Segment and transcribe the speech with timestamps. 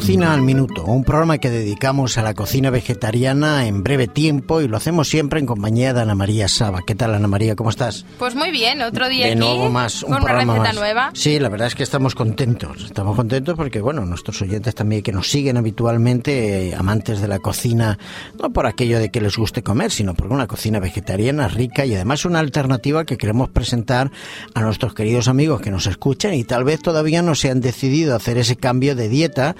[0.00, 4.66] Cocina al Minuto, un programa que dedicamos a la cocina vegetariana en breve tiempo y
[4.66, 6.80] lo hacemos siempre en compañía de Ana María Saba.
[6.86, 7.54] ¿Qué tal, Ana María?
[7.54, 8.06] ¿Cómo estás?
[8.18, 10.80] Pues muy bien, otro día de aquí nuevo más, un con una programa receta más.
[10.80, 11.10] nueva.
[11.12, 12.82] Sí, la verdad es que estamos contentos.
[12.84, 17.38] Estamos contentos porque, bueno, nuestros oyentes también que nos siguen habitualmente, eh, amantes de la
[17.38, 17.98] cocina,
[18.42, 21.94] no por aquello de que les guste comer, sino por una cocina vegetariana rica y
[21.94, 24.10] además una alternativa que queremos presentar
[24.54, 28.14] a nuestros queridos amigos que nos escuchan y tal vez todavía no se han decidido
[28.14, 29.56] a hacer ese cambio de dieta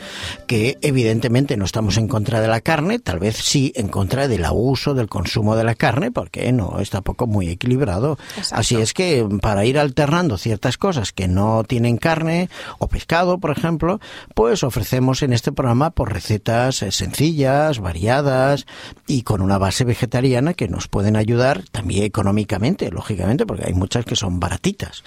[0.47, 4.45] que evidentemente no estamos en contra de la carne, tal vez sí en contra del
[4.45, 8.19] abuso, del consumo de la carne, porque no está poco muy equilibrado.
[8.37, 8.57] Exacto.
[8.57, 12.49] Así es que para ir alternando ciertas cosas que no tienen carne
[12.79, 14.01] o pescado, por ejemplo,
[14.35, 18.67] pues ofrecemos en este programa por recetas eh, sencillas, variadas
[19.07, 24.05] y con una base vegetariana que nos pueden ayudar también económicamente, lógicamente, porque hay muchas
[24.05, 25.03] que son baratitas.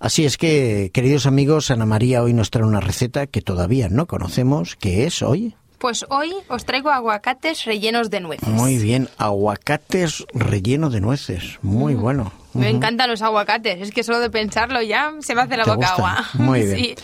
[0.00, 4.06] Así es que, queridos amigos, Ana María hoy nos trae una receta que todavía no
[4.06, 5.54] conocemos, que es hoy.
[5.78, 8.48] Pues hoy os traigo aguacates rellenos de nueces.
[8.48, 11.58] Muy bien, aguacates rellenos de nueces.
[11.62, 12.32] Muy bueno.
[12.54, 15.70] Me encantan los aguacates, es que solo de pensarlo ya se me hace la ¿Te
[15.70, 16.24] boca agua.
[16.34, 16.76] Muy bien.
[16.76, 16.94] Sí.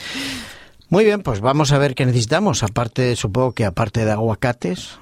[0.90, 2.62] Muy bien, pues vamos a ver qué necesitamos.
[2.62, 4.98] Aparte, supongo que aparte de aguacates,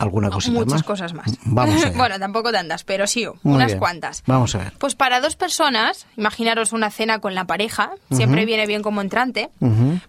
[0.00, 0.82] alguna cosita Muchas más.
[0.82, 1.38] cosas más.
[1.44, 1.96] Vamos a ver.
[1.96, 3.78] bueno, tampoco tantas, pero sí, Muy unas bien.
[3.78, 4.22] cuantas.
[4.26, 4.72] Vamos a ver.
[4.78, 9.50] Pues para dos personas, imaginaros una cena con la pareja, siempre viene bien como entrante.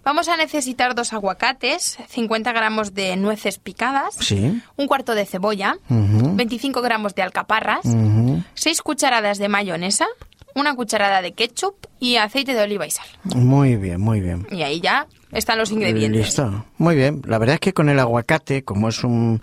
[0.04, 4.60] Vamos a necesitar dos aguacates, 50 gramos de nueces picadas, Sí.
[4.76, 6.34] un cuarto de cebolla, Ujú.
[6.36, 8.42] 25 gramos de alcaparras, Ujú.
[8.54, 10.06] 6 cucharadas de mayonesa,
[10.54, 13.06] una cucharada de ketchup y aceite de oliva y sal.
[13.24, 14.46] Muy bien, muy bien.
[14.50, 16.26] Y ahí ya están los ingredientes.
[16.26, 16.64] Listo.
[16.78, 17.22] Muy bien.
[17.26, 19.40] La verdad es que con el aguacate, como es un,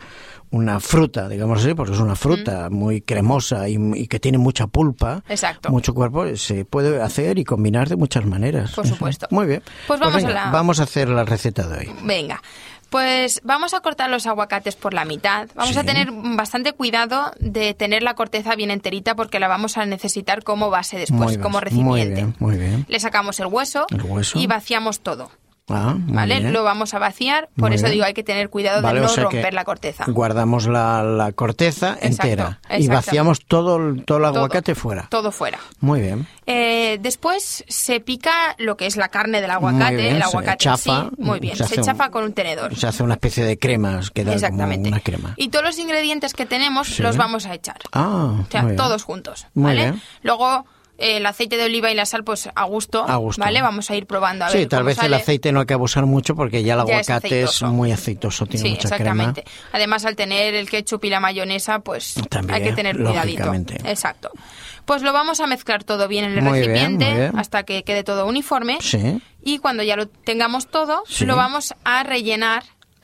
[0.52, 4.68] una fruta, digamos así, porque es una fruta muy cremosa y, y que tiene mucha
[4.68, 5.70] pulpa, Exacto.
[5.70, 8.72] mucho cuerpo, se puede hacer y combinar de muchas maneras.
[8.74, 9.28] Por supuesto.
[9.32, 9.64] Muy bien.
[9.88, 11.92] Pues vamos venga, a la- Vamos a hacer la receta de hoy.
[12.04, 12.42] Venga,
[12.90, 15.48] pues vamos a cortar los aguacates por la mitad.
[15.54, 15.80] Vamos Sí.
[15.80, 20.44] a tener bastante cuidado de tener la corteza bien enterita porque la vamos a necesitar
[20.44, 22.16] como base después, Muy como Muy recipiente.
[22.16, 22.86] bien, muy bien.
[22.90, 24.40] Le sacamos el hueso, El hueso.
[24.40, 25.30] y vaciamos todo.
[25.70, 26.40] Ah, muy ¿Vale?
[26.40, 26.54] bien.
[26.54, 27.94] Lo vamos a vaciar, por Muy eso bien.
[27.94, 30.06] digo hay que tener cuidado Vale, de no o sea romper la corteza.
[30.08, 32.94] Guardamos la, la corteza Exacto, entera y exacto.
[32.94, 35.08] vaciamos todo, el- todo el Todo, aguacate fuera.
[35.10, 35.60] Todo fuera.
[35.80, 36.28] Muy bien.
[36.46, 40.28] Eh, después se pica lo que es la carne del Muy aguacate, bien, el se
[40.28, 41.16] aguacate en chafa, sí.
[41.22, 42.76] Muy bien, se se, hace un- chafa con un tenedor.
[42.76, 44.78] Se hace una especie de crema, queda Exactamente.
[44.90, 45.34] como una crema.
[45.38, 47.04] Y todos los ingredientes que tenemos Sí.
[47.04, 47.78] los vamos a echar.
[47.92, 49.82] Ah, O sea, muy todos juntos, Muy ¿vale?
[49.82, 50.02] bien.
[50.24, 50.66] Luego
[51.00, 53.42] el aceite de oliva y la sal, pues a gusto, A gusto.
[53.42, 53.62] ¿vale?
[53.62, 55.16] Vamos a ir probando a Sí, ver tal vez el sale.
[55.16, 57.68] aceite no hay que abusar mucho porque ya el Ya es aguacate es, aceitoso.
[57.74, 59.44] muy aceitoso, tiene Sí, mucha exactamente.
[59.44, 59.58] crema.
[59.74, 63.54] Además, al tener el ketchup y la mayonesa, pues También, hay que tener cuidadito.
[63.86, 64.30] Exacto.
[64.86, 67.40] Pues lo vamos a mezclar todo bien en el Muy bien, recipiente muy bien.
[67.40, 68.78] hasta que quede todo uniforme.
[68.82, 69.22] Sí.
[69.44, 71.26] Y cuando ya lo tengamos todo, Sí.
[71.26, 72.64] lo vamos a rellenar.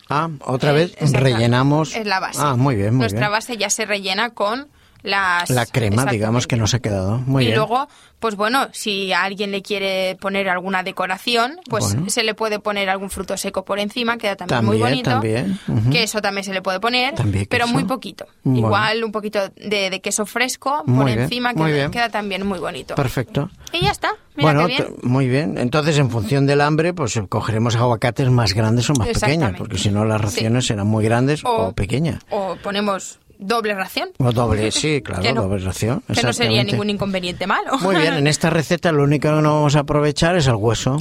[0.10, 1.96] Ah, otra Eh, vez rellenamos.
[1.96, 2.40] Es la base.
[2.42, 3.32] Ah, muy bien, muy Nuestra bien.
[3.32, 4.68] base ya se rellena con
[5.06, 5.50] las...
[5.50, 7.18] La crema, digamos que nos ha quedado.
[7.20, 7.58] Muy y bien.
[7.58, 7.88] luego,
[8.20, 12.10] pues bueno, si a alguien le quiere poner alguna decoración, pues Bueno.
[12.10, 15.12] se le puede poner algún fruto seco por encima, queda también, muy bonito.
[15.12, 15.90] también, ujú.
[15.92, 18.26] Queso también se le puede poner, También pero muy poquito.
[18.44, 18.68] Bueno.
[18.68, 22.96] Igual un poquito de, de queso fresco por bien, encima, que queda también muy bonito.
[22.96, 23.50] Perfecto.
[23.72, 24.96] Y ya está, mira bueno, bien.
[25.04, 25.58] muy bien.
[25.58, 29.92] Entonces, en función del hambre, pues cogeremos aguacates más grandes o más pequeños, porque si
[29.92, 32.24] no las raciones serán muy grandes o, pequeñas.
[32.30, 34.10] O ponemos doble ración.
[34.18, 36.02] O doble, sí, claro, Que no- doble ración.
[36.14, 37.78] Que no sería ningún inconveniente malo.
[37.80, 40.98] Muy bien, en esta receta lo único que no vamos a aprovechar es el hueso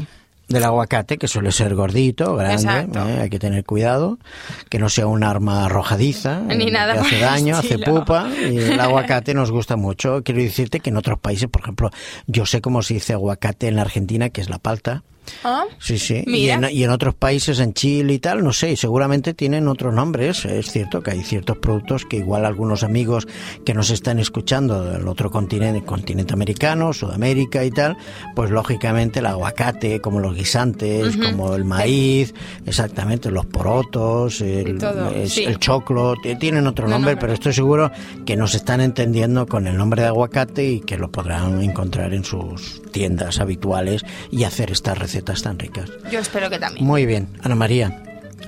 [0.47, 2.87] del aguacate, que suele ser gordito, grande.
[2.95, 3.19] ¿eh?
[3.23, 4.19] hay que tener cuidado,
[4.69, 8.59] que no sea un arma arrojadiza, Ni eh, nada que hace daño, hace pupa, y
[8.59, 10.23] el aguacate nos gusta mucho.
[10.23, 11.91] Quiero decirte que en otros países, por ejemplo,
[12.27, 15.03] yo sé cómo se dice aguacate en la Argentina, que es la palta,
[15.45, 16.23] Ah, Sí, sí.
[16.27, 19.69] Y en, y en otros países, en Chile y tal, no sé, y seguramente tienen
[19.69, 20.45] otros nombres.
[20.45, 23.27] Es cierto que hay ciertos productos que igual algunos amigos
[23.65, 27.97] que nos están escuchando del otro continente, continente americano, Sudamérica y tal,
[28.35, 32.35] pues lógicamente el aguacate, como los guisantes, como el maíz,
[32.67, 35.45] exactamente, los porotos, el, Y todo, es- sí.
[35.45, 37.21] el choclo, tienen otro No, nombre, no, no.
[37.21, 37.91] pero estoy seguro
[38.27, 42.25] que nos están entendiendo con el nombre de aguacate y que lo podrán encontrar en
[42.25, 45.91] sus tiendas habituales y hacer estas recetas tan ricas.
[46.11, 46.85] yo espero que también.
[46.87, 48.03] Muy bien, Ana María.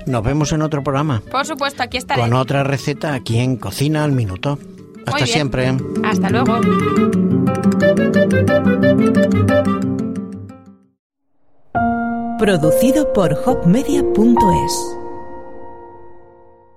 [0.06, 2.20] Nos vemos en otro programa Por supuesto, aquí estaré.
[2.20, 4.58] con otra receta aquí en Cocina al Minuto.
[5.06, 5.26] Hasta Muy bien.
[5.34, 5.76] siempre.
[6.04, 6.60] Hasta luego.
[12.38, 14.96] Producido por hopmedia.es